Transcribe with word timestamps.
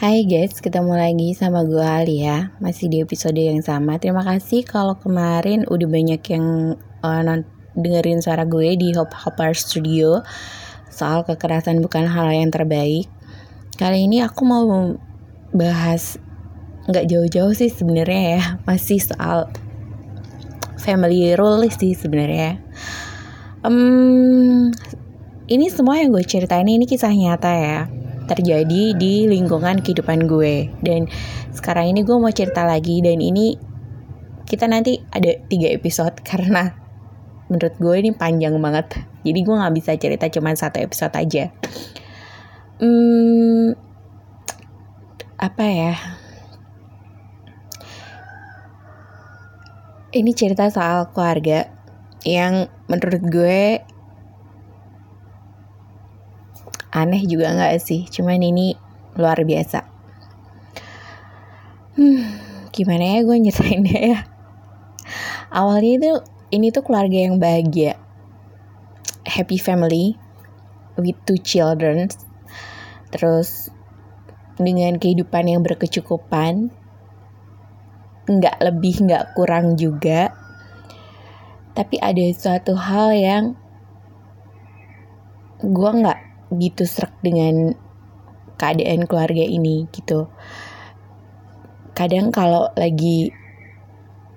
Hai 0.00 0.24
guys, 0.24 0.64
ketemu 0.64 0.96
lagi 0.96 1.36
sama 1.36 1.60
gue 1.60 1.84
Alia. 1.84 2.56
Masih 2.56 2.88
di 2.88 3.04
episode 3.04 3.36
yang 3.36 3.60
sama. 3.60 4.00
Terima 4.00 4.24
kasih 4.24 4.64
kalau 4.64 4.96
kemarin 4.96 5.68
udah 5.68 5.84
banyak 5.84 6.24
yang 6.24 6.72
uh, 7.04 7.20
dengerin 7.76 8.24
suara 8.24 8.48
gue 8.48 8.80
di 8.80 8.96
Hop 8.96 9.12
Hopper 9.12 9.52
Studio. 9.52 10.24
Soal 10.88 11.28
kekerasan 11.28 11.84
bukan 11.84 12.08
hal 12.08 12.32
yang 12.32 12.48
terbaik. 12.48 13.12
Kali 13.76 14.08
ini 14.08 14.24
aku 14.24 14.40
mau 14.48 14.96
bahas 15.52 16.16
nggak 16.88 17.04
jauh-jauh 17.04 17.52
sih 17.52 17.68
sebenarnya 17.68 18.40
ya. 18.40 18.42
Masih 18.64 19.04
soal 19.04 19.52
family 20.80 21.36
role 21.36 21.68
sih 21.68 21.92
sebenarnya. 21.92 22.56
Um, 23.60 24.72
Ini 25.44 25.68
semua 25.68 26.00
yang 26.00 26.08
gue 26.08 26.24
ceritain 26.24 26.64
ini 26.64 26.88
kisah 26.88 27.12
nyata 27.12 27.52
ya 27.52 27.99
terjadi 28.30 28.94
di 28.94 29.26
lingkungan 29.26 29.82
kehidupan 29.82 30.30
gue. 30.30 30.70
Dan 30.78 31.10
sekarang 31.50 31.90
ini 31.90 32.06
gue 32.06 32.14
mau 32.14 32.30
cerita 32.30 32.62
lagi 32.62 33.02
dan 33.02 33.18
ini 33.18 33.58
kita 34.46 34.70
nanti 34.70 35.02
ada 35.10 35.34
tiga 35.50 35.70
episode 35.74 36.22
karena 36.28 36.70
menurut 37.50 37.74
gue 37.82 37.94
ini 37.98 38.10
panjang 38.14 38.54
banget. 38.62 39.02
Jadi 39.26 39.38
gue 39.42 39.54
nggak 39.58 39.74
bisa 39.74 39.90
cerita 39.98 40.30
cuma 40.30 40.54
satu 40.54 40.78
episode 40.78 41.14
aja. 41.18 41.50
Hmm, 42.78 43.74
apa 45.36 45.64
ya? 45.66 45.94
Ini 50.10 50.30
cerita 50.34 50.66
soal 50.70 51.10
keluarga 51.14 51.70
yang 52.26 52.66
menurut 52.90 53.22
gue 53.30 53.84
aneh 56.90 57.22
juga 57.26 57.54
nggak 57.54 57.78
sih? 57.82 58.06
Cuman 58.06 58.42
ini 58.42 58.74
luar 59.18 59.42
biasa. 59.42 59.86
Hmm 61.98 62.50
gimana 62.70 63.18
ya 63.18 63.20
gue 63.26 63.36
nyeritainnya 63.36 64.00
ya? 64.14 64.20
Awalnya 65.50 65.92
itu 65.98 66.12
ini 66.54 66.70
tuh 66.70 66.86
keluarga 66.86 67.18
yang 67.18 67.42
bahagia. 67.42 67.98
Happy 69.26 69.58
family 69.58 70.14
with 70.94 71.18
two 71.26 71.38
children. 71.38 72.06
Terus 73.10 73.74
dengan 74.54 75.02
kehidupan 75.02 75.50
yang 75.50 75.66
berkecukupan 75.66 76.70
nggak 78.30 78.56
lebih 78.62 79.02
nggak 79.10 79.34
kurang 79.34 79.74
juga. 79.74 80.30
Tapi 81.74 81.98
ada 81.98 82.22
suatu 82.30 82.78
hal 82.78 83.10
yang 83.18 83.44
gue 85.60 85.90
nggak 85.90 86.20
gitu 86.58 86.82
serak 86.82 87.14
dengan 87.22 87.78
keadaan 88.58 89.06
keluarga 89.06 89.44
ini 89.44 89.86
gitu. 89.94 90.26
Kadang 91.94 92.34
kalau 92.34 92.70
lagi 92.74 93.30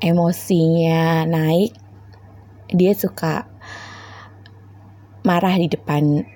emosinya 0.03 1.23
naik 1.27 1.73
dia 2.73 2.91
suka 2.95 3.47
marah 5.23 5.55
di 5.55 5.71
depan 5.71 6.27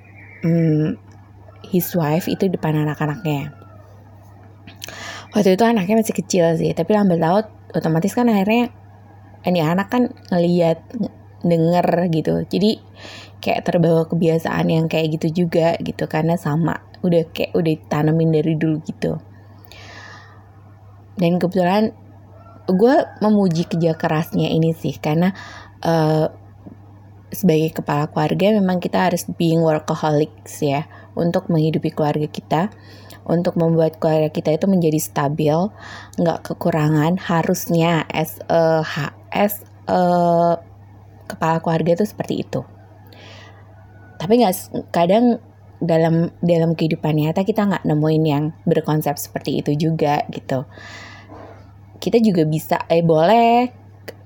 hmm, 0.44 0.96
his 1.68 1.92
wife 1.94 2.32
itu 2.32 2.48
depan 2.48 2.80
anak-anaknya. 2.88 3.52
Waktu 5.36 5.60
itu 5.60 5.64
anaknya 5.68 6.00
masih 6.00 6.16
kecil 6.16 6.46
sih 6.56 6.72
tapi 6.72 6.96
lambat 6.96 7.20
laut 7.20 7.46
otomatis 7.76 8.16
kan 8.16 8.32
akhirnya 8.32 8.72
ini 9.44 9.60
anak 9.64 9.92
kan 9.92 10.12
ngeliat 10.32 10.80
denger 11.46 12.10
gitu. 12.10 12.46
Jadi 12.50 12.82
kayak 13.38 13.66
terbawa 13.70 14.10
kebiasaan 14.10 14.66
yang 14.70 14.86
kayak 14.90 15.22
gitu 15.22 15.46
juga 15.46 15.78
gitu 15.78 16.10
karena 16.10 16.36
sama 16.40 16.82
udah 17.06 17.30
kayak 17.30 17.54
udah 17.54 17.76
tanamin 17.90 18.34
dari 18.34 18.54
dulu 18.58 18.82
gitu. 18.86 19.22
Dan 21.18 21.42
kebetulan 21.42 21.94
gue 22.68 22.96
memuji 23.24 23.66
kerja 23.66 23.96
kerasnya 23.96 24.52
ini 24.52 24.76
sih 24.76 24.98
karena 25.00 25.34
uh, 25.82 26.30
sebagai 27.32 27.76
kepala 27.76 28.08
keluarga 28.08 28.56
memang 28.56 28.80
kita 28.80 29.12
harus 29.12 29.28
being 29.36 29.60
workaholics 29.60 30.64
ya 30.64 30.88
untuk 31.18 31.50
menghidupi 31.52 31.92
keluarga 31.92 32.28
kita. 32.30 32.62
Untuk 33.28 33.60
membuat 33.60 34.00
keluarga 34.00 34.32
kita 34.32 34.56
itu 34.56 34.72
menjadi 34.72 35.04
stabil 35.04 35.52
nggak 36.16 36.48
kekurangan 36.48 37.20
harusnya 37.20 38.08
as 38.08 38.40
a 38.48 38.88
as 39.36 39.68
kepala 41.28 41.60
keluarga 41.60 42.00
itu 42.00 42.06
seperti 42.08 42.42
itu. 42.42 42.64
Tapi 44.18 44.34
nggak 44.42 44.56
kadang 44.90 45.38
dalam 45.78 46.34
dalam 46.42 46.74
kehidupan 46.74 47.14
nyata 47.14 47.46
kita 47.46 47.70
nggak 47.70 47.86
nemuin 47.86 48.24
yang 48.26 48.44
berkonsep 48.66 49.14
seperti 49.22 49.62
itu 49.62 49.78
juga 49.78 50.26
gitu. 50.34 50.66
Kita 51.98 52.18
juga 52.22 52.46
bisa 52.50 52.82
eh 52.90 53.06
boleh 53.06 53.70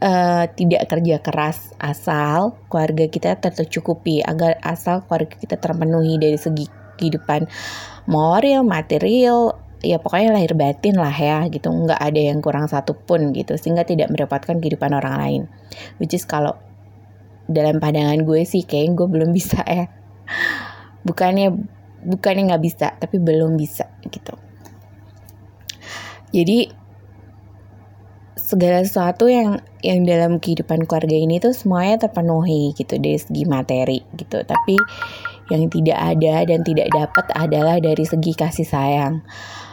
uh, 0.04 0.46
tidak 0.48 0.88
kerja 0.88 1.20
keras 1.20 1.76
asal 1.80 2.56
keluarga 2.72 3.08
kita 3.12 3.36
tercukupi 3.40 4.24
agar 4.24 4.60
asal 4.64 5.04
keluarga 5.04 5.36
kita 5.36 5.56
terpenuhi 5.60 6.16
dari 6.20 6.40
segi 6.40 6.68
kehidupan 7.00 7.50
moral 8.08 8.62
material 8.62 9.58
ya 9.82 9.98
pokoknya 9.98 10.38
lahir 10.38 10.54
batin 10.54 10.96
lah 10.96 11.14
ya 11.14 11.44
gitu. 11.52 11.68
Nggak 11.68 12.00
ada 12.00 12.22
yang 12.22 12.40
kurang 12.40 12.72
satu 12.72 12.96
pun 12.96 13.36
gitu 13.36 13.60
sehingga 13.60 13.84
tidak 13.84 14.08
mendapatkan 14.14 14.56
kehidupan 14.56 14.96
orang 14.96 15.16
lain. 15.20 15.42
Which 16.00 16.16
is 16.16 16.24
kalau 16.24 16.56
dalam 17.52 17.78
pandangan 17.78 18.24
gue 18.24 18.42
sih 18.48 18.64
kayaknya 18.66 18.98
gue 18.98 19.08
belum 19.08 19.30
bisa 19.36 19.62
ya. 19.64 19.86
Bukannya 21.04 21.54
bukannya 22.02 22.50
nggak 22.50 22.64
bisa 22.64 22.88
tapi 22.98 23.22
belum 23.22 23.56
bisa 23.60 23.88
gitu. 24.10 24.34
Jadi 26.32 26.72
segala 28.52 28.84
sesuatu 28.84 29.32
yang 29.32 29.64
yang 29.80 30.04
dalam 30.04 30.40
kehidupan 30.40 30.84
keluarga 30.84 31.16
ini 31.16 31.40
tuh 31.40 31.56
semuanya 31.56 32.08
terpenuhi 32.08 32.76
gitu 32.76 33.00
dari 33.00 33.20
segi 33.20 33.44
materi 33.48 34.00
gitu. 34.16 34.44
Tapi 34.44 34.76
yang 35.52 35.68
tidak 35.68 36.00
ada 36.00 36.48
dan 36.48 36.60
tidak 36.64 36.88
dapat 36.92 37.26
adalah 37.36 37.78
dari 37.80 38.04
segi 38.08 38.32
kasih 38.36 38.68
sayang. 38.68 39.24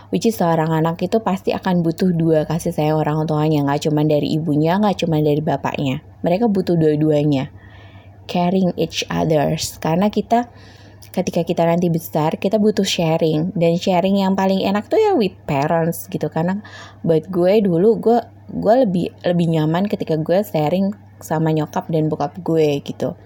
Which 0.08 0.24
is 0.24 0.40
seorang 0.40 0.72
anak 0.72 1.04
itu 1.04 1.20
pasti 1.20 1.52
akan 1.52 1.84
butuh 1.84 2.16
dua 2.16 2.48
kasih 2.48 2.72
sayang 2.72 2.96
orang 2.96 3.28
tuanya. 3.28 3.62
Nggak 3.62 3.90
cuma 3.90 4.02
dari 4.02 4.34
ibunya 4.34 4.80
nggak 4.80 5.04
cuma 5.04 5.20
dari 5.20 5.42
bapaknya. 5.44 6.00
Mereka 6.24 6.48
butuh 6.50 6.74
dua-duanya 6.74 7.52
caring 8.28 8.76
each 8.76 9.02
others. 9.08 9.80
Karena 9.80 10.12
kita 10.12 10.46
ketika 11.08 11.42
kita 11.42 11.64
nanti 11.64 11.88
besar 11.88 12.36
kita 12.36 12.60
butuh 12.60 12.84
sharing. 12.84 13.56
Dan 13.56 13.80
sharing 13.80 14.20
yang 14.20 14.36
paling 14.36 14.62
enak 14.62 14.86
tuh 14.86 15.00
ya 15.00 15.16
with 15.16 15.34
parents 15.48 16.06
gitu. 16.06 16.28
Karena 16.28 16.60
buat 17.00 17.26
gue 17.26 17.64
dulu 17.64 17.98
gue 17.98 18.18
gue 18.48 18.74
lebih 18.84 19.06
lebih 19.24 19.46
nyaman 19.58 19.88
ketika 19.88 20.14
gue 20.20 20.44
sharing 20.44 20.92
sama 21.18 21.50
nyokap 21.50 21.88
dan 21.90 22.06
bokap 22.12 22.36
gue 22.44 22.84
gitu. 22.84 23.16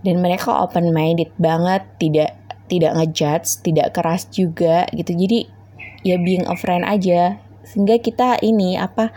Dan 0.00 0.22
mereka 0.22 0.54
open 0.62 0.94
minded 0.94 1.34
banget 1.36 1.82
tidak 1.98 2.38
tidak 2.70 2.94
ngejudge 2.94 3.66
tidak 3.66 3.92
keras 3.92 4.30
juga 4.30 4.86
gitu. 4.94 5.12
Jadi 5.12 5.50
ya 6.06 6.16
being 6.22 6.46
a 6.46 6.54
friend 6.54 6.86
aja. 6.86 7.42
Sehingga 7.66 8.00
kita 8.00 8.40
ini 8.40 8.80
apa 8.80 9.12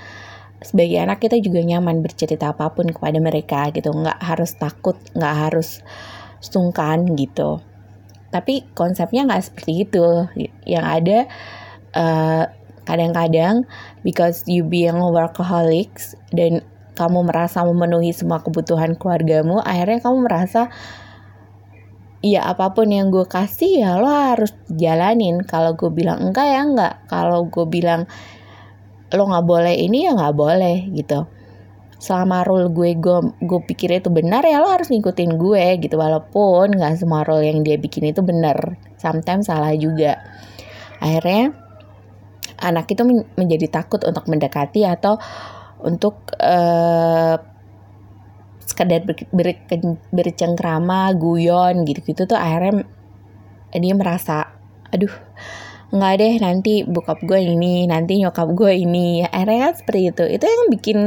sebagai 0.62 1.02
anak 1.02 1.26
kita 1.26 1.42
juga 1.42 1.66
nyaman 1.66 2.06
bercerita 2.06 2.54
apa 2.54 2.70
pun 2.72 2.90
kepada 2.90 3.18
mereka 3.18 3.74
gitu. 3.74 3.90
Nggak 3.92 4.20
harus 4.22 4.52
takut 4.56 4.98
nggak 5.18 5.36
harus 5.50 5.82
sungkan 6.42 7.18
gitu. 7.18 7.62
Tapi 8.30 8.70
konsepnya 8.78 9.26
nggak 9.28 9.44
seperti 9.44 9.90
itu. 9.90 10.06
Yang 10.66 10.86
ada 10.86 11.18
eh, 11.98 12.44
kadang-kadang 12.86 13.66
because 14.06 14.46
you 14.46 14.66
being 14.66 14.98
workaholics 14.98 16.14
dan 16.34 16.66
kamu 16.96 17.26
merasa 17.26 17.66
memenuhi 17.66 18.14
semua 18.14 18.44
kebutuhan 18.44 19.00
keluargamu 19.00 19.64
akhirnya 19.64 20.04
kamu 20.04 20.28
merasa 20.28 20.70
ya 22.22 22.46
apa 22.46 22.78
pun 22.78 22.86
yang 22.94 23.10
gue 23.10 23.26
kasih 23.26 23.82
ya 23.82 23.98
lo 23.98 24.08
harus 24.08 24.54
jalanin. 24.70 25.42
Kalau 25.42 25.74
gue 25.74 25.90
bilang 25.90 26.22
enggak 26.30 26.48
ya 26.48 26.62
enggak. 26.62 26.94
Kalau 27.10 27.50
gue 27.50 27.66
bilang 27.66 28.06
lo 29.12 29.24
nggak 29.28 29.46
boleh 29.46 29.76
ini 29.76 30.08
ya 30.08 30.16
nggak 30.16 30.36
boleh 30.36 30.78
gitu. 30.96 31.28
Selama 32.02 32.42
rule 32.42 32.74
gue 32.74 32.98
gue 32.98 33.20
gue 33.46 33.60
pikir 33.70 33.94
itu 33.94 34.10
benar 34.10 34.42
ya 34.42 34.58
lo 34.58 34.72
harus 34.72 34.90
ngikutin 34.90 35.38
gue 35.38 35.66
gitu. 35.84 35.96
Walaupun 36.00 36.74
nggak 36.74 36.98
semua 36.98 37.22
rule 37.28 37.46
yang 37.46 37.62
dia 37.62 37.78
bikin 37.78 38.10
itu 38.10 38.24
benar. 38.26 38.80
Sometimes 38.98 39.52
salah 39.52 39.76
juga. 39.76 40.18
Akhirnya 41.02 41.54
anak 42.62 42.90
itu 42.94 43.02
menjadi 43.36 43.68
takut 43.82 44.02
untuk 44.06 44.30
mendekati 44.30 44.86
atau 44.86 45.18
untuk 45.82 46.30
uh, 46.38 47.36
sekedar 48.62 49.04
ber, 49.04 49.18
ber, 49.34 49.50
bercengkrama 50.14 51.12
guyon 51.18 51.84
gitu-gitu 51.84 52.30
tuh 52.30 52.38
akhirnya 52.38 52.86
dia 53.74 53.96
merasa 53.98 54.54
aduh 54.94 55.12
nggak 55.92 56.14
deh 56.24 56.34
nanti 56.40 56.74
bokap 56.88 57.20
gue 57.28 57.40
ini 57.44 57.84
nanti 57.84 58.24
nyokap 58.24 58.48
gue 58.56 58.74
ini. 58.80 59.28
Akhirnya 59.28 59.72
kan 59.72 59.74
seperti 59.76 60.02
itu. 60.08 60.24
Itu 60.40 60.46
yang 60.48 60.64
bikin 60.72 61.00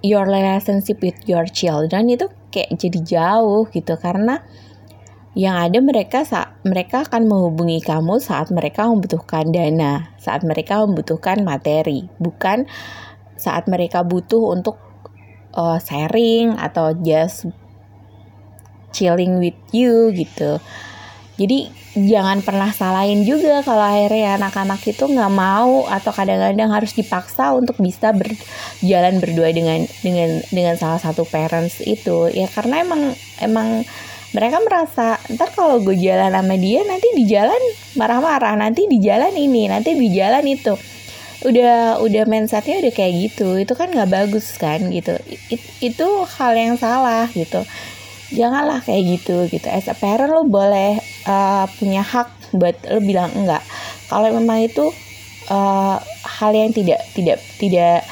your 0.00 0.24
relationship 0.24 1.00
with 1.04 1.20
your 1.28 1.44
children 1.48 2.08
itu 2.08 2.28
kayak 2.48 2.72
jadi 2.80 3.00
jauh 3.04 3.68
gitu. 3.68 3.94
Karena 4.00 4.40
yang 5.34 5.58
ada 5.58 5.82
mereka 5.82 6.22
saat 6.22 6.54
mereka 6.62 7.04
akan 7.04 7.26
menghubungi 7.26 7.82
kamu 7.82 8.22
saat 8.22 8.54
mereka 8.54 8.86
membutuhkan 8.86 9.50
dana, 9.50 10.14
saat 10.16 10.46
mereka 10.46 10.80
membutuhkan 10.86 11.42
materi, 11.42 12.06
bukan 12.22 12.70
saat 13.34 13.66
mereka 13.66 14.06
butuh 14.06 14.54
untuk 14.54 14.78
uh, 15.58 15.76
sharing 15.82 16.54
atau 16.54 16.94
just 16.96 17.50
chilling 18.94 19.42
with 19.42 19.58
you 19.74 20.14
gitu. 20.14 20.62
Jadi 21.34 21.83
jangan 21.94 22.42
pernah 22.42 22.74
salahin 22.74 23.22
juga 23.22 23.62
kalau 23.62 23.86
akhirnya 23.86 24.34
anak-anak 24.34 24.82
itu 24.82 25.06
nggak 25.06 25.30
mau 25.30 25.86
atau 25.86 26.10
kadang-kadang 26.10 26.74
harus 26.74 26.90
dipaksa 26.90 27.54
untuk 27.54 27.78
bisa 27.78 28.10
berjalan 28.10 29.22
berdua 29.22 29.54
dengan 29.54 29.86
dengan 30.02 30.42
dengan 30.50 30.74
salah 30.74 30.98
satu 30.98 31.22
parents 31.22 31.78
itu. 31.86 32.34
Ya 32.34 32.50
karena 32.50 32.82
emang 32.82 33.14
emang 33.38 33.86
mereka 34.34 34.58
merasa 34.66 35.22
ntar 35.30 35.54
kalau 35.54 35.78
gue 35.78 35.94
jalan 35.94 36.34
sama 36.34 36.58
dia 36.58 36.82
nanti 36.82 37.06
di 37.14 37.24
jalan 37.30 37.62
marah-marah 37.94 38.58
nanti 38.58 38.90
di 38.90 38.98
jalan 38.98 39.30
ini 39.30 39.70
nanti 39.70 39.94
di 39.94 40.10
jalan 40.10 40.42
itu. 40.50 40.74
Udah 41.46 42.02
udah 42.02 42.24
mindsetnya 42.26 42.82
udah 42.82 42.90
kayak 42.90 43.30
gitu. 43.30 43.54
Itu 43.62 43.78
kan 43.78 43.94
nggak 43.94 44.10
bagus 44.10 44.58
kan 44.58 44.82
gitu. 44.90 45.14
It, 45.30 45.62
itu 45.78 46.06
hal 46.26 46.58
yang 46.58 46.74
salah 46.74 47.30
gitu. 47.30 47.62
Janganlah 48.34 48.82
kayak 48.82 49.22
gitu 49.22 49.46
gitu. 49.46 49.70
As 49.70 49.86
a 49.86 49.94
parent 49.94 50.34
lo 50.34 50.42
boleh 50.42 50.98
uh, 51.26 51.66
punya 51.76 52.04
hak 52.04 52.56
buat 52.56 52.76
lo 52.88 53.00
bilang 53.02 53.32
enggak. 53.34 53.64
Kalau 54.08 54.30
memang 54.30 54.62
itu 54.64 54.92
uh, 55.50 55.98
hal 56.24 56.50
yang 56.54 56.70
tidak 56.70 57.02
tidak 57.12 57.40
tidak 57.58 58.04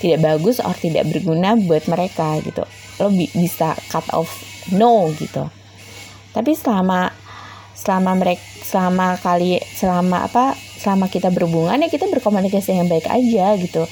tidak 0.00 0.18
bagus 0.24 0.58
atau 0.58 0.74
tidak 0.80 1.06
berguna 1.12 1.54
buat 1.60 1.84
mereka 1.86 2.40
gitu. 2.40 2.64
Lo 3.02 3.12
bi 3.12 3.28
bisa 3.36 3.76
cut 3.92 4.06
off 4.16 4.30
no 4.72 5.12
gitu. 5.18 5.46
Tapi 6.32 6.54
selama 6.56 7.12
selama 7.76 8.12
mereka 8.16 8.42
selama 8.60 9.18
kali 9.18 9.58
selama 9.74 10.30
apa 10.30 10.54
selama 10.78 11.10
kita 11.10 11.32
berhubungan 11.34 11.82
ya 11.82 11.88
kita 11.90 12.06
berkomunikasi 12.06 12.76
yang 12.76 12.88
baik 12.88 13.10
aja 13.10 13.58
gitu. 13.58 13.84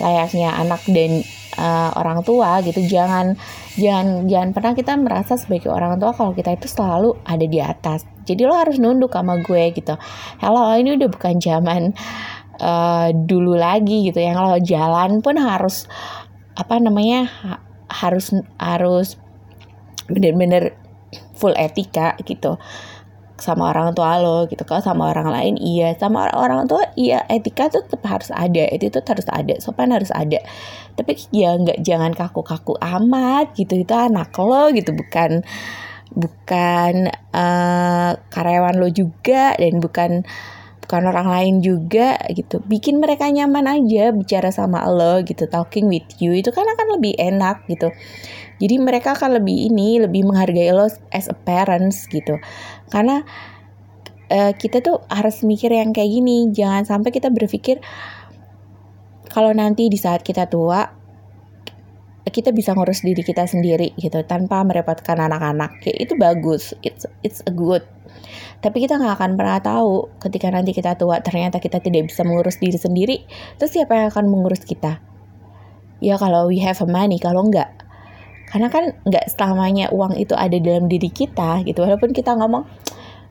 Layaknya 0.00 0.56
anak 0.56 0.82
dan 0.88 1.22
uh, 1.60 1.90
orang 1.94 2.24
tua 2.26 2.64
gitu. 2.64 2.82
Jangan 2.82 3.36
jangan 3.76 4.26
jangan 4.26 4.50
pernah 4.56 4.72
kita 4.74 4.92
merasa 4.98 5.38
sebagai 5.38 5.70
orang 5.70 6.00
tua 6.00 6.16
kalau 6.16 6.32
kita 6.32 6.56
itu 6.56 6.66
selalu 6.66 7.14
ada 7.22 7.46
di 7.46 7.60
atas 7.60 8.11
jadi 8.22 8.46
lo 8.46 8.54
harus 8.54 8.78
nunduk 8.78 9.12
sama 9.12 9.38
gue 9.42 9.74
gitu. 9.74 9.94
Hello 10.38 10.70
ini 10.78 10.94
udah 10.94 11.08
bukan 11.10 11.42
zaman 11.42 11.92
uh, 12.62 13.08
dulu 13.12 13.58
lagi 13.58 14.08
gitu. 14.10 14.22
Yang 14.22 14.36
lo 14.38 14.56
jalan 14.62 15.10
pun 15.20 15.36
harus 15.38 15.90
apa 16.54 16.76
namanya 16.78 17.28
harus 17.88 18.36
harus 18.60 19.16
bener-bener 20.06 20.76
full 21.36 21.56
etika 21.56 22.14
gitu 22.24 22.60
sama 23.42 23.74
orang 23.74 23.90
tua 23.90 24.22
lo 24.22 24.46
gitu 24.46 24.62
kalau 24.62 24.78
sama 24.78 25.10
orang 25.10 25.26
lain 25.34 25.54
iya. 25.58 25.98
Sama 25.98 26.30
orang, 26.30 26.62
orang 26.62 26.66
tua 26.70 26.82
iya 26.94 27.26
etika 27.26 27.66
tuh 27.66 27.82
tetap 27.82 28.06
harus 28.06 28.30
ada. 28.30 28.64
Itu 28.70 28.94
tuh 28.94 29.02
harus 29.02 29.26
ada 29.26 29.54
sopan 29.58 29.90
harus 29.90 30.14
ada. 30.14 30.38
Tapi 30.94 31.18
ya 31.34 31.58
nggak 31.58 31.82
jangan 31.82 32.14
kaku-kaku 32.14 32.78
amat 32.78 33.58
gitu. 33.58 33.82
Itu 33.82 33.94
anak 33.98 34.30
lo 34.38 34.70
gitu 34.70 34.94
bukan 34.94 35.42
bukan 36.12 37.08
uh, 37.32 38.10
karyawan 38.30 38.76
lo 38.78 38.88
juga 38.92 39.56
dan 39.56 39.80
bukan 39.80 40.24
bukan 40.84 41.02
orang 41.08 41.28
lain 41.30 41.54
juga 41.64 42.20
gitu. 42.28 42.60
Bikin 42.68 43.00
mereka 43.00 43.30
nyaman 43.30 43.64
aja 43.64 44.12
bicara 44.12 44.52
sama 44.52 44.84
lo 44.88 45.24
gitu. 45.24 45.48
Talking 45.48 45.88
with 45.88 46.08
you 46.20 46.36
itu 46.36 46.52
kan 46.52 46.68
akan 46.68 47.00
lebih 47.00 47.16
enak 47.16 47.64
gitu. 47.70 47.88
Jadi 48.60 48.74
mereka 48.78 49.16
akan 49.16 49.42
lebih 49.42 49.72
ini 49.72 49.98
lebih 49.98 50.28
menghargai 50.28 50.70
lo 50.70 50.86
as 51.10 51.26
a 51.32 51.36
parents 51.36 52.06
gitu. 52.12 52.36
Karena 52.92 53.24
uh, 54.28 54.52
kita 54.52 54.84
tuh 54.84 55.00
harus 55.08 55.40
mikir 55.42 55.72
yang 55.72 55.96
kayak 55.96 56.12
gini. 56.12 56.52
Jangan 56.52 56.84
sampai 56.84 57.10
kita 57.10 57.32
berpikir 57.32 57.80
kalau 59.32 59.50
nanti 59.56 59.88
di 59.88 59.96
saat 59.96 60.20
kita 60.20 60.44
tua 60.52 61.01
kita 62.30 62.54
bisa 62.54 62.70
ngurus 62.76 63.02
diri 63.02 63.26
kita 63.26 63.48
sendiri 63.48 63.98
gitu 63.98 64.22
tanpa 64.22 64.62
merepotkan 64.62 65.18
anak-anak. 65.18 65.82
Kayak 65.82 65.98
itu 66.06 66.14
bagus 66.14 66.76
it's 66.86 67.08
it's 67.26 67.42
a 67.48 67.52
good. 67.52 67.82
Tapi 68.62 68.78
kita 68.86 69.00
nggak 69.00 69.18
akan 69.18 69.30
pernah 69.34 69.58
tahu 69.58 70.06
ketika 70.22 70.54
nanti 70.54 70.70
kita 70.70 70.94
tua 70.94 71.18
ternyata 71.18 71.58
kita 71.58 71.82
tidak 71.82 72.06
bisa 72.06 72.22
mengurus 72.22 72.62
diri 72.62 72.78
sendiri 72.78 73.16
terus 73.58 73.74
siapa 73.74 73.98
yang 73.98 74.06
akan 74.14 74.30
mengurus 74.30 74.62
kita? 74.62 75.02
Ya 75.98 76.14
kalau 76.18 76.46
we 76.46 76.62
have 76.62 76.78
a 76.78 76.86
money 76.86 77.18
kalau 77.18 77.42
enggak 77.42 77.70
karena 78.52 78.68
kan 78.68 78.92
nggak 79.08 79.32
selamanya 79.32 79.88
uang 79.90 80.14
itu 80.20 80.36
ada 80.36 80.54
dalam 80.60 80.86
diri 80.86 81.10
kita 81.10 81.66
gitu. 81.66 81.82
Walaupun 81.82 82.14
kita 82.14 82.38
ngomong 82.38 82.68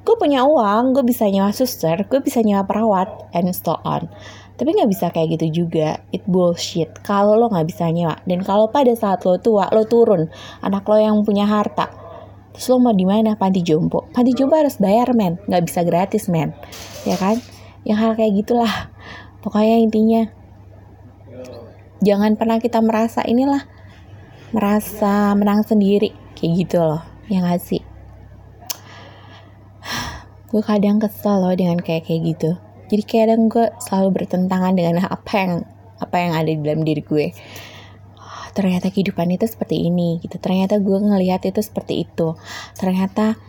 gue 0.01 0.15
punya 0.17 0.41
uang 0.49 0.97
gue 0.97 1.05
bisa 1.05 1.29
nyewa 1.29 1.53
suster 1.53 2.09
gue 2.09 2.19
bisa 2.25 2.41
nyewa 2.41 2.65
perawat 2.65 3.29
and 3.37 3.53
so 3.53 3.77
on 3.85 4.09
tapi 4.59 4.77
nggak 4.77 4.91
bisa 4.91 5.09
kayak 5.09 5.39
gitu 5.39 5.65
juga. 5.65 6.01
It 6.13 6.23
bullshit. 6.29 7.01
Kalau 7.01 7.33
lo 7.39 7.49
nggak 7.49 7.67
bisa 7.67 7.89
nyewa. 7.89 8.19
Dan 8.27 8.45
kalau 8.45 8.69
pada 8.69 8.93
saat 8.93 9.25
lo 9.25 9.41
tua 9.41 9.71
lo 9.73 9.87
turun 9.89 10.29
anak 10.61 10.85
lo 10.85 10.97
yang 11.01 11.17
punya 11.25 11.49
harta 11.49 12.01
terus 12.51 12.67
lo 12.67 12.83
mau 12.83 12.93
di 12.93 13.07
mana? 13.07 13.39
Panti 13.39 13.63
jompo. 13.63 14.11
Panti 14.11 14.35
jompo 14.35 14.59
harus 14.59 14.77
bayar 14.77 15.15
men. 15.15 15.39
Nggak 15.47 15.63
bisa 15.65 15.81
gratis 15.87 16.27
men. 16.27 16.51
Ya 17.07 17.15
kan? 17.15 17.39
Yang 17.87 17.97
hal 17.97 18.11
kayak 18.19 18.33
gitulah. 18.43 18.73
Pokoknya 19.41 19.81
intinya 19.81 20.21
jangan 22.03 22.37
pernah 22.37 22.61
kita 22.61 22.83
merasa 22.83 23.23
inilah 23.25 23.65
merasa 24.51 25.31
menang 25.33 25.63
sendiri. 25.63 26.11
Kayak 26.35 26.51
gitu 26.67 26.77
loh. 26.83 27.01
Yang 27.31 27.43
ngasih 27.47 27.81
gue 30.51 30.61
kadang 30.61 30.99
kesel 30.99 31.41
loh 31.41 31.55
dengan 31.55 31.79
kayak 31.79 32.05
kayak 32.05 32.35
gitu 32.35 32.59
jadi 32.91 33.03
kadang 33.07 33.47
gue 33.47 33.71
selalu 33.79 34.19
bertentangan 34.19 34.75
dengan 34.75 35.07
apa 35.07 35.31
yang 35.39 35.63
apa 35.95 36.15
yang 36.19 36.35
ada 36.35 36.51
di 36.51 36.59
dalam 36.59 36.83
diri 36.83 36.99
gue. 36.99 37.31
Oh, 38.19 38.45
ternyata 38.51 38.91
kehidupan 38.91 39.31
itu 39.31 39.47
seperti 39.47 39.87
ini 39.87 40.19
gitu. 40.19 40.35
Ternyata 40.35 40.75
gue 40.83 40.99
ngelihat 40.99 41.47
itu 41.47 41.63
seperti 41.63 42.03
itu. 42.03 42.35
Ternyata 42.75 43.39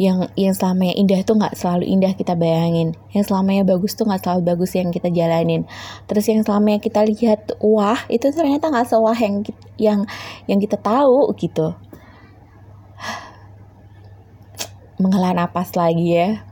yang 0.00 0.26
yang 0.34 0.56
selamanya 0.58 0.96
indah 0.98 1.22
tuh 1.22 1.38
nggak 1.38 1.54
selalu 1.54 1.86
indah 1.86 2.18
kita 2.18 2.34
bayangin. 2.34 2.98
Yang 3.14 3.30
selamanya 3.30 3.62
bagus 3.62 3.94
tuh 3.94 4.10
nggak 4.10 4.26
selalu 4.26 4.42
bagus 4.42 4.74
yang 4.74 4.90
kita 4.90 5.06
jalanin. 5.14 5.70
Terus 6.10 6.26
yang 6.26 6.42
selamanya 6.42 6.82
kita 6.82 7.06
lihat 7.06 7.54
wah 7.62 8.02
itu 8.10 8.26
ternyata 8.34 8.74
nggak 8.74 8.90
sewah 8.90 9.14
yang 9.14 9.46
yang 9.78 10.00
yang 10.50 10.58
kita 10.58 10.74
tahu 10.82 11.30
gitu. 11.38 11.78
Menghela 14.98 15.30
napas 15.30 15.78
lagi 15.78 16.10
ya 16.10 16.49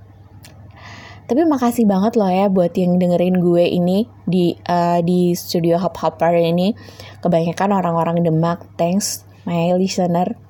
tapi 1.29 1.45
makasih 1.45 1.85
banget 1.85 2.17
loh 2.17 2.33
ya 2.33 2.49
buat 2.49 2.73
yang 2.73 2.97
dengerin 2.97 3.37
gue 3.37 3.65
ini 3.69 4.09
di 4.25 4.57
uh, 4.65 5.05
di 5.05 5.37
studio 5.37 5.77
Hop 5.77 6.01
Hopper 6.01 6.33
ini. 6.33 6.73
Kebanyakan 7.21 7.77
orang-orang 7.77 8.25
Demak 8.25 8.65
thanks 8.81 9.29
my 9.45 9.77
listener. 9.77 10.41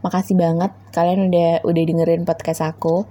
Makasih 0.00 0.40
banget 0.40 0.72
kalian 0.96 1.28
udah 1.28 1.60
udah 1.68 1.82
dengerin 1.84 2.24
podcast 2.24 2.64
aku. 2.64 3.04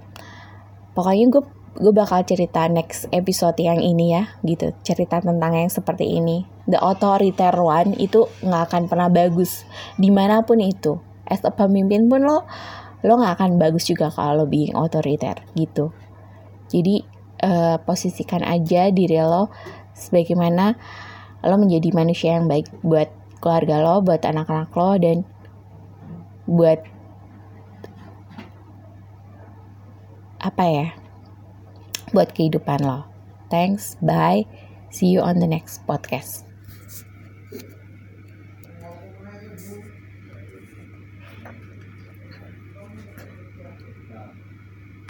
Pokoknya 0.98 1.30
gue 1.30 1.42
gue 1.78 1.92
bakal 1.94 2.26
cerita 2.26 2.66
next 2.66 3.06
episode 3.14 3.54
yang 3.62 3.78
ini 3.78 4.10
ya 4.10 4.34
gitu. 4.42 4.74
Cerita 4.82 5.22
tentang 5.22 5.54
yang 5.54 5.70
seperti 5.70 6.10
ini. 6.10 6.42
The 6.66 6.82
authoritaire 6.82 7.62
one 7.62 7.94
itu 8.02 8.26
nggak 8.42 8.62
akan 8.66 8.82
pernah 8.90 9.06
bagus 9.06 9.62
di 9.94 10.10
mana 10.10 10.42
pun 10.42 10.58
itu. 10.58 10.98
As 11.22 11.38
a 11.46 11.54
pemimpin 11.54 12.10
pun 12.10 12.26
lo 12.26 12.50
lo 13.06 13.14
nggak 13.14 13.38
akan 13.38 13.62
bagus 13.62 13.86
juga 13.86 14.10
kalau 14.10 14.50
being 14.50 14.74
authoritaire 14.74 15.46
gitu 15.54 15.94
jadi 16.70 17.04
uh, 17.42 17.76
posisikan 17.82 18.42
aja 18.42 18.90
diri 18.90 19.18
lo 19.20 19.50
sebagaimana 19.96 20.76
lo 21.46 21.56
menjadi 21.60 21.88
manusia 21.94 22.36
yang 22.38 22.46
baik 22.50 22.70
buat 22.80 23.10
keluarga 23.38 23.82
lo 23.82 24.02
buat 24.02 24.22
anak-anak 24.24 24.70
lo 24.74 24.90
dan 24.98 25.18
buat 26.46 26.80
apa 30.40 30.64
ya 30.70 30.88
buat 32.14 32.30
kehidupan 32.30 32.86
lo. 32.86 33.04
Thanks, 33.50 33.98
bye. 33.98 34.46
See 34.90 35.10
you 35.10 35.20
on 35.20 35.42
the 35.42 35.50
next 35.50 35.82
podcast. 35.86 36.45